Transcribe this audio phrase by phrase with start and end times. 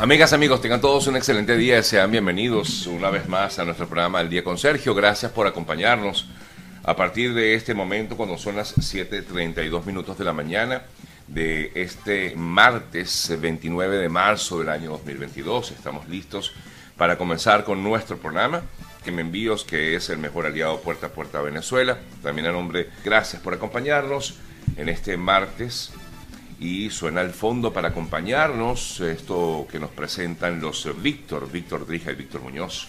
[0.00, 4.22] Amigas, amigos, tengan todos un excelente día sean bienvenidos una vez más a nuestro programa
[4.22, 4.94] El Día con Sergio.
[4.94, 6.26] Gracias por acompañarnos
[6.82, 10.84] a partir de este momento, cuando son las 7.32 minutos de la mañana
[11.28, 15.72] de este martes 29 de marzo del año 2022.
[15.72, 16.54] Estamos listos
[16.96, 18.62] para comenzar con nuestro programa.
[19.04, 21.98] Que me envíos, que es el mejor aliado puerta a puerta Venezuela.
[22.22, 24.38] También a nombre, gracias por acompañarnos
[24.78, 25.92] en este martes
[26.60, 32.14] y suena el fondo para acompañarnos esto que nos presentan los Víctor, Víctor Drija y
[32.16, 32.86] Víctor Muñoz.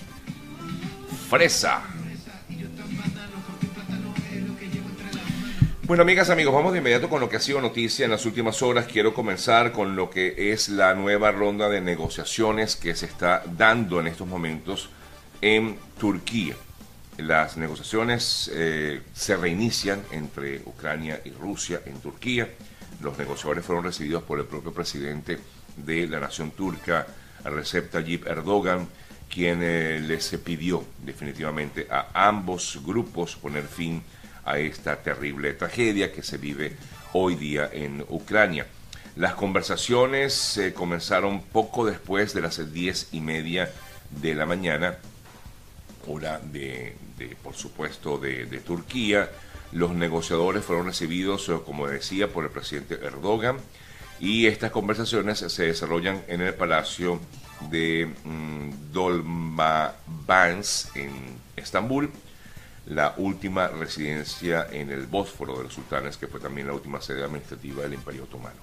[1.29, 1.81] Fresa.
[5.83, 8.61] Bueno, amigas, amigos, vamos de inmediato con lo que ha sido noticia en las últimas
[8.61, 8.87] horas.
[8.87, 14.01] Quiero comenzar con lo que es la nueva ronda de negociaciones que se está dando
[14.01, 14.89] en estos momentos
[15.41, 16.55] en Turquía.
[17.17, 22.49] Las negociaciones eh, se reinician entre Ucrania y Rusia en Turquía
[23.01, 25.39] los negociadores fueron recibidos por el propio presidente
[25.77, 27.07] de la nación turca,
[27.43, 28.87] Recep Tayyip Erdogan,
[29.29, 34.03] quien eh, les pidió definitivamente a ambos grupos poner fin
[34.43, 36.75] a esta terrible tragedia que se vive
[37.13, 38.67] hoy día en Ucrania.
[39.15, 43.71] Las conversaciones eh, comenzaron poco después de las diez y media
[44.09, 44.97] de la mañana,
[46.07, 46.95] hora de,
[47.43, 49.29] por supuesto, de Turquía.
[49.71, 53.57] Los negociadores fueron recibidos, eh, como decía, por el presidente Erdogan
[54.19, 57.19] y estas conversaciones se desarrollan en el Palacio
[57.71, 61.11] de mm, Dolmabahce en
[61.55, 62.11] Estambul,
[62.85, 67.23] la última residencia en el Bósforo de los sultanes, que fue también la última sede
[67.23, 68.59] administrativa del Imperio Otomano.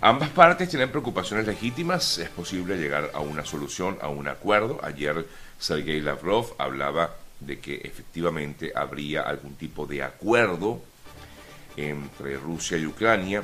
[0.00, 4.80] Ambas partes tienen preocupaciones legítimas, es posible llegar a una solución, a un acuerdo.
[4.82, 5.26] Ayer
[5.58, 10.82] Sergei Lavrov hablaba de que efectivamente habría algún tipo de acuerdo
[11.76, 13.42] entre Rusia y Ucrania.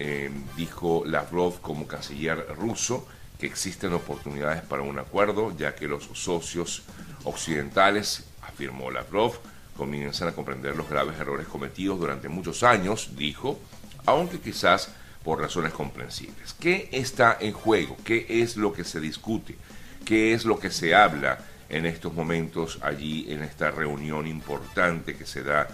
[0.00, 3.06] Eh, dijo Lavrov como canciller ruso
[3.38, 6.82] que existen oportunidades para un acuerdo, ya que los socios
[7.24, 9.38] occidentales, afirmó Lavrov,
[9.76, 13.58] comienzan a comprender los graves errores cometidos durante muchos años, dijo,
[14.06, 14.90] aunque quizás
[15.22, 16.52] por razones comprensibles.
[16.54, 17.96] ¿Qué está en juego?
[18.04, 19.56] ¿Qué es lo que se discute?
[20.04, 21.38] ¿Qué es lo que se habla?
[21.68, 25.68] En estos momentos allí en esta reunión importante que se da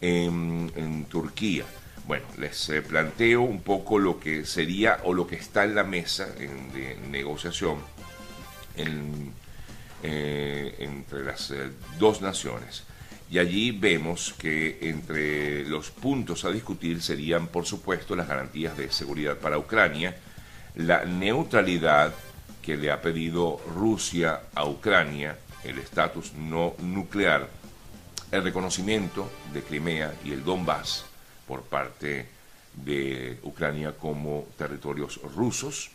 [0.00, 1.64] en, Turquía.
[2.06, 5.84] Bueno, les eh, planteo un poco lo que sería o lo que está en la
[5.84, 7.78] mesa de negociación
[10.04, 12.84] eh, entre las eh, dos naciones.
[13.30, 18.90] Y allí vemos que entre los puntos a discutir serían, por supuesto, las garantías de
[18.90, 20.16] seguridad para Ucrania,
[20.74, 22.12] la neutralidad
[22.62, 27.48] que le ha pedido Rusia a Ucrania, el estatus no nuclear,
[28.30, 31.04] el reconocimiento de Crimea y el Donbass
[31.46, 32.28] por parte
[32.74, 35.90] de Ucrania como territorios rusos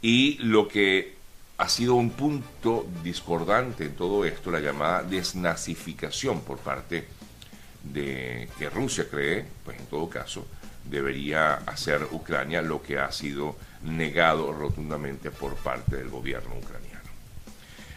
[0.00, 1.16] y lo que
[1.58, 7.06] ha sido un punto discordante en todo esto, la llamada desnazificación por parte
[7.82, 10.46] de que Rusia cree, pues en todo caso,
[10.84, 17.00] debería hacer Ucrania lo que ha sido negado rotundamente por parte del gobierno ucraniano.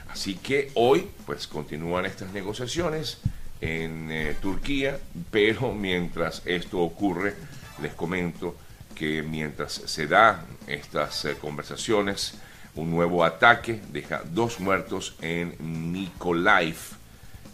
[0.09, 3.19] Así que hoy pues continúan estas negociaciones
[3.61, 4.99] en eh, Turquía,
[5.31, 7.35] pero mientras esto ocurre,
[7.81, 8.55] les comento
[8.95, 12.35] que mientras se dan estas eh, conversaciones,
[12.75, 16.75] un nuevo ataque deja dos muertos en Mykolaiv,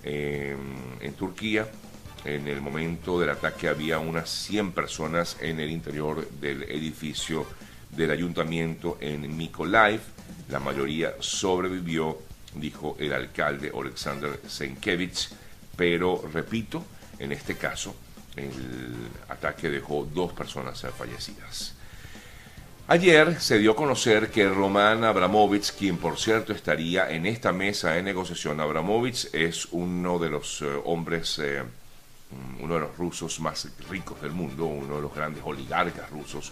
[0.03, 1.68] en Turquía.
[2.24, 7.48] En el momento del ataque había unas 100 personas en el interior del edificio
[7.90, 10.02] del ayuntamiento en Mykolaiv.
[10.50, 12.20] La mayoría sobrevivió,
[12.56, 15.30] dijo el alcalde Alexander Senkevich,
[15.76, 16.86] pero repito,
[17.18, 17.96] en este caso
[18.36, 18.94] el
[19.28, 21.76] ataque dejó dos personas fallecidas.
[22.88, 27.92] Ayer se dio a conocer que Roman Abramovich, quien por cierto estaría en esta mesa
[27.92, 31.64] de negociación, Abramovich es uno de los eh, hombres, eh,
[32.59, 36.52] uno de los rusos más ricos del mundo, uno de los grandes oligarcas rusos,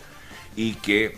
[0.55, 1.17] y que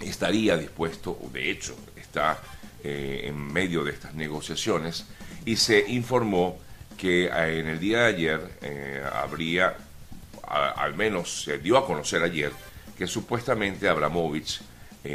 [0.00, 2.38] estaría dispuesto, de hecho está
[2.82, 5.06] eh, en medio de estas negociaciones,
[5.44, 6.58] y se informó
[6.96, 9.76] que eh, en el día de ayer eh, habría,
[10.46, 12.52] al menos se dio a conocer ayer,
[12.96, 14.60] que supuestamente Abramovich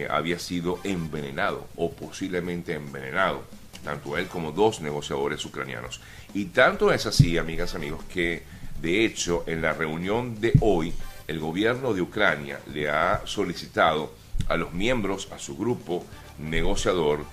[0.10, 3.44] había sido envenenado o posiblemente envenenado,
[3.84, 6.00] tanto él como dos negociadores ucranianos.
[6.34, 8.44] Y tanto es así, amigas, amigos, que
[8.82, 10.94] de hecho en la reunión de hoy
[11.28, 14.14] el gobierno de Ucrania le ha solicitado
[14.48, 16.06] a los miembros, a su grupo
[16.40, 17.24] negociador,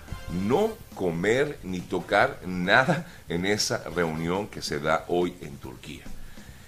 [0.46, 6.04] no comer ni tocar nada en esa reunión que se da hoy en Turquía.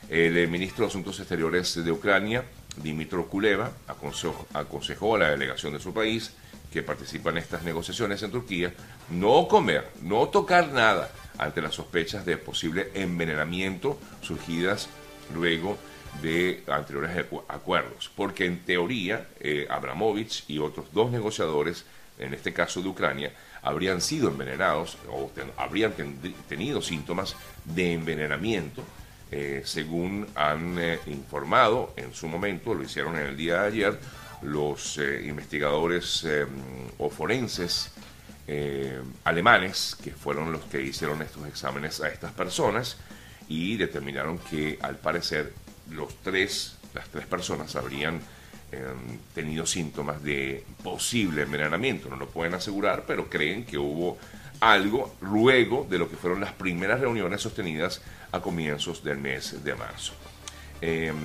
[0.08, 2.44] El eh, ministro de Asuntos Exteriores de Ucrania,
[2.82, 6.32] Dimitro Kuleva, aconsejó, a la delegación de su país
[6.72, 8.72] que participan en estas negociaciones en Turquía,
[9.10, 14.88] no comer, no tocar nada ante las sospechas de posible envenenamiento surgidas
[15.34, 15.78] luego
[16.22, 21.84] de anteriores acuerdos, porque en teoría eh, Abramovich y otros dos negociadores,
[22.18, 23.32] en este caso de Ucrania,
[23.62, 25.92] habrían sido envenenados o habrían
[26.48, 28.82] tenido síntomas de envenenamiento,
[29.30, 33.98] eh, según han eh, informado en su momento, lo hicieron en el día de ayer,
[34.42, 36.24] los investigadores
[36.96, 37.90] o forenses
[39.24, 42.96] alemanes, que fueron los que hicieron estos exámenes a estas personas
[43.48, 45.52] y determinaron que al parecer
[45.90, 48.20] los tres, las tres personas habrían
[48.72, 52.08] em, tenido síntomas de posible envenenamiento.
[52.08, 54.18] No lo pueden asegurar, pero creen que hubo
[54.60, 58.02] algo luego de lo que fueron las primeras reuniones sostenidas
[58.32, 60.12] a comienzos del mes de marzo.
[60.80, 61.16] Em,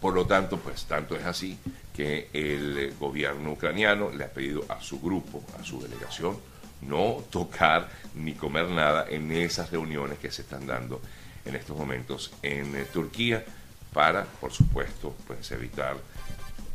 [0.00, 1.58] por lo tanto, pues tanto es así
[1.96, 6.38] que el gobierno ucraniano le ha pedido a su grupo, a su delegación,
[6.82, 11.00] no tocar ni comer nada en esas reuniones que se están dando
[11.44, 13.44] en estos momentos en eh, Turquía
[13.92, 15.96] para, por supuesto, pues evitar,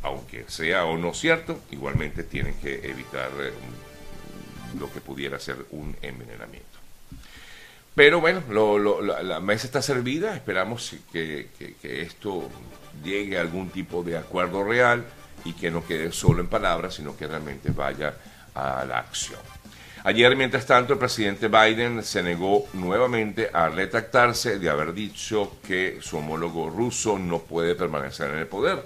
[0.02, 3.52] aunque sea o no cierto, igualmente tienen que evitar eh,
[4.78, 6.81] lo que pudiera ser un envenenamiento.
[7.94, 8.42] Pero bueno,
[9.00, 11.48] la, mesa está servida, esperamos que,
[11.80, 12.48] que esto
[13.04, 15.04] llegue a algún tipo de acuerdo real
[15.44, 18.14] y que no quede solo en palabras, sino que realmente vaya
[18.54, 19.40] a la acción.
[20.04, 25.98] Ayer, mientras tanto, el presidente Biden se negó nuevamente a retractarse de haber dicho que
[26.00, 28.82] su homólogo ruso no puede permanecer en el poder.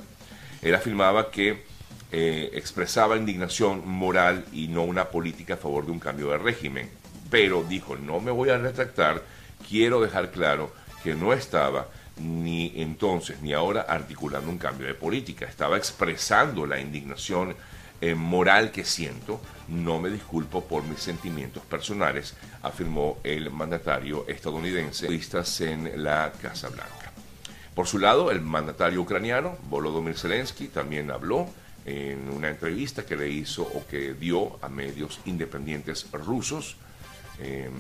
[0.61, 1.65] Él afirmaba que
[2.13, 6.91] eh, expresaba indignación moral y no una política a favor de un cambio de régimen.
[7.31, 9.23] Pero dijo, no me voy a retractar,
[9.69, 11.89] quiero dejar claro que no estaba
[12.19, 17.55] ni entonces ni ahora articulando un cambio de política, estaba expresando la indignación
[18.01, 25.09] eh, moral que siento, no me disculpo por mis sentimientos personales, afirmó el mandatario estadounidense
[25.61, 27.13] en la Casa Blanca.
[27.75, 31.49] Por su lado, el mandatario ucraniano, Volodymyr Zelensky, también habló
[31.85, 36.77] en una entrevista que le hizo o que dio a medios independientes rusos.
[37.39, 37.73] Em,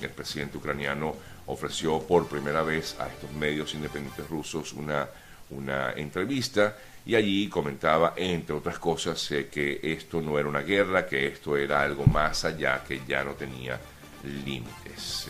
[0.00, 1.14] el presidente ucraniano
[1.46, 5.08] ofreció por primera vez a estos medios independientes rusos una,
[5.50, 11.06] una entrevista y allí comentaba, entre otras cosas, eh, que esto no era una guerra,
[11.06, 13.78] que esto era algo más allá, que ya no tenía
[14.44, 15.28] límites.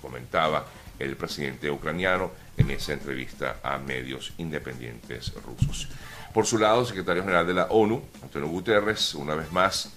[0.00, 0.66] comentaba
[0.98, 5.88] el presidente ucraniano en esa entrevista a medios independientes rusos.
[6.32, 9.90] Por su lado, el secretario general de la ONU, Antonio Guterres, una vez más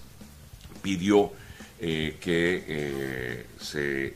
[0.82, 1.32] pidió
[1.80, 4.14] eh, que eh, se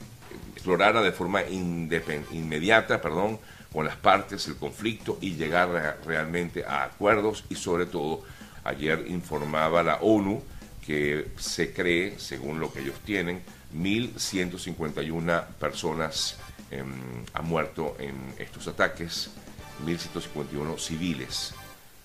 [0.52, 3.38] explorara de forma inmediata, perdón,
[3.72, 8.24] con las partes el conflicto y llegar realmente a acuerdos y sobre todo
[8.64, 10.42] ayer informaba la ONU
[10.84, 13.42] que se cree, según lo que ellos tienen,
[13.74, 16.36] 1.151 personas
[16.70, 16.90] em,
[17.32, 19.30] han muerto en estos ataques,
[19.84, 21.54] 1.151 civiles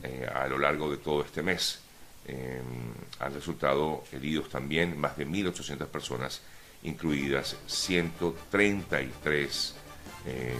[0.03, 1.79] eh, a lo largo de todo este mes.
[2.27, 6.41] Em, han resultado heridos también más de 1.800 personas,
[6.83, 9.75] incluidas 133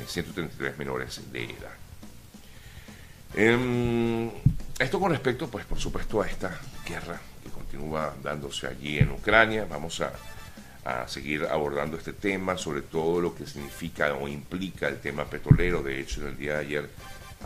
[0.08, 1.74] 133 eh, menores de edad.
[3.34, 4.30] Em,
[4.80, 9.66] esto con respecto, pues por supuesto, a esta guerra que continúa dándose allí en Ucrania.
[9.70, 10.12] Vamos a,
[11.08, 15.82] seguir abordando este tema, sobre todo lo que significa o implica el tema petrolero.
[15.82, 16.90] De hecho, en el día de ayer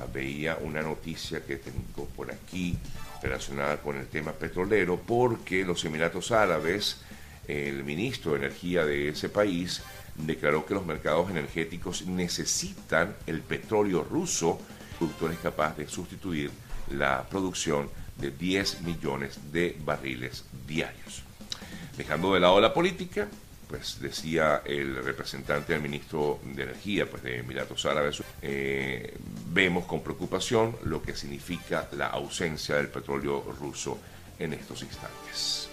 [0.06, 2.78] veía una noticia que tengo por aquí
[3.22, 7.02] relacionada con el tema petrolero, porque los Emiratos Árabes,
[7.48, 9.82] el ministro de Energía de ese país,
[10.16, 14.60] declaró que los mercados energéticos necesitan el petróleo ruso,
[14.98, 16.52] productor es capaz de sustituir
[16.92, 21.24] la producción de 10 millones de barriles diarios.
[21.98, 23.28] Dejando de lado la política,
[23.70, 29.16] pues decía el representante del ministro de Energía pues de Emiratos Árabes, eh,
[29.54, 34.00] vemos con preocupación lo que significa la ausencia del petróleo ruso
[34.40, 35.70] en estos instantes.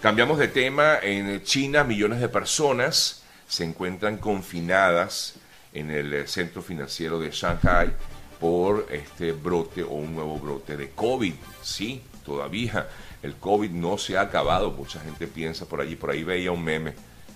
[0.00, 5.34] Cambiamos de tema, en China millones de personas se encuentran confinadas
[5.74, 7.92] en el centro financiero de Shanghai
[8.40, 11.34] por este brote o un nuevo brote de COVID.
[11.62, 12.88] Sí, todavía
[13.22, 14.70] el COVID no se ha acabado.
[14.70, 16.94] Mucha gente piensa por allí, por ahí veía un meme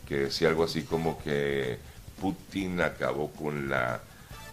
[0.08, 1.78] que decía algo así como que
[2.20, 4.00] Putin acabó con la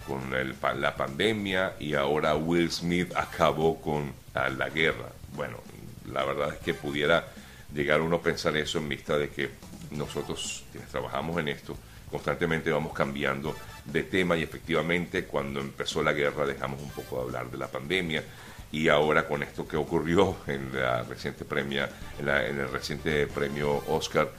[0.08, 5.10] con la pandemia y ahora Will Smith acabó con la guerra.
[5.36, 5.58] Bueno,
[6.12, 7.28] la verdad es que pudiera
[7.74, 9.52] llegar uno a pensar eso en vista de que
[9.92, 11.78] nosotros trabajamos en esto
[12.12, 17.22] constantemente vamos cambiando de tema y efectivamente cuando empezó la guerra dejamos un poco de
[17.24, 18.24] hablar de la pandemia
[18.72, 21.90] y ahora con esto que ocurrió en la reciente premia,
[22.20, 24.30] en, el reciente premio Oscar,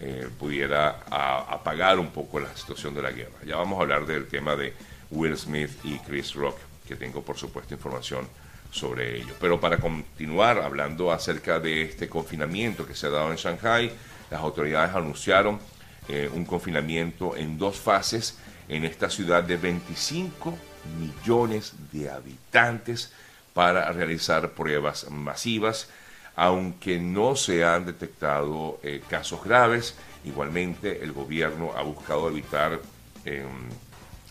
[0.00, 3.38] eh, pudiera apagar un poco la situación de la guerra.
[3.46, 4.72] Ya vamos a hablar del tema de
[5.10, 6.56] Will Smith y Chris Rock,
[6.88, 8.26] que tengo por supuesto información
[8.70, 9.34] sobre ello.
[9.38, 13.92] Pero para continuar hablando acerca de este confinamiento que se ha dado en Shanghai,
[14.30, 15.60] las autoridades anunciaron
[16.08, 20.56] eh, un confinamiento en dos fases en esta ciudad de 25
[20.98, 23.12] millones de habitantes
[23.54, 25.88] para realizar pruebas masivas,
[26.34, 29.94] aunque no se han detectado eh, casos graves.
[30.24, 32.80] Igualmente, el gobierno ha buscado evitar
[33.24, 33.68] em,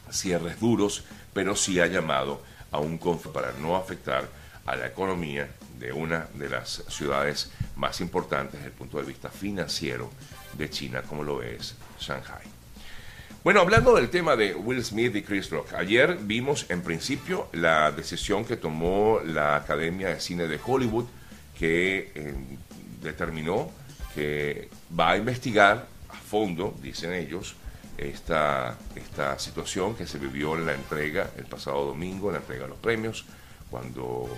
[0.09, 4.27] cierres duros, pero sí ha llamado a un conflicto para no afectar
[4.65, 5.49] a la economía
[5.79, 10.09] de una de las ciudades más importantes desde el punto de vista financiero
[10.57, 12.45] de China, como lo es Shanghai.
[13.43, 17.91] Bueno, hablando del tema de Will Smith y Chris Rock, ayer vimos en principio la
[17.91, 21.05] decisión que tomó la Academia de Cine de Hollywood,
[21.57, 22.35] que eh,
[23.01, 23.71] determinó
[24.13, 27.55] que va a investigar a fondo, dicen ellos,
[27.97, 32.63] esta, esta situación que se vivió en la entrega el pasado domingo, en la entrega
[32.63, 33.25] de los premios,
[33.71, 34.29] cuando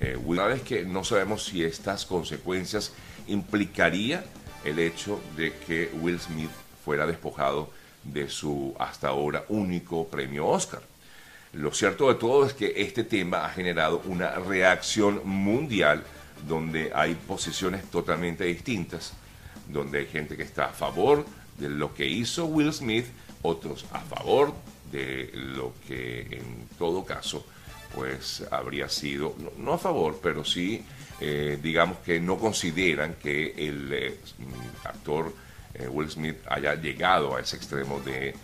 [0.00, 2.92] eh, una vez que no sabemos si estas consecuencias
[3.26, 4.24] implicaría
[4.64, 6.50] el hecho de que Will Smith
[6.84, 7.70] fuera despojado
[8.04, 10.82] de su hasta ahora único premio Oscar.
[11.52, 16.04] Lo cierto de todo es que este tema ha generado una reacción mundial
[16.46, 19.14] donde hay posiciones totalmente distintas,
[19.68, 21.24] donde hay gente que está a favor
[21.58, 23.06] de lo que hizo Will Smith,
[23.42, 24.54] otros a favor
[24.92, 27.44] de lo que en todo caso
[27.94, 30.84] pues habría sido, no, a favor, pero sí
[31.18, 34.20] eh, digamos que no consideran que el eh,
[34.84, 35.32] actor
[35.72, 38.34] eh, Will Smith haya llegado a ese extremo de,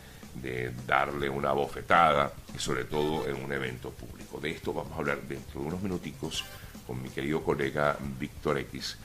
[0.86, 4.40] darle una bofetada y sobre todo en un evento público.
[4.40, 6.42] De esto vamos a hablar dentro de unos minuticos
[6.86, 8.96] con mi querido colega Víctor X,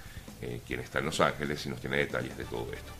[0.66, 2.98] quien está en Los Ángeles y nos tiene detalles de todo esto.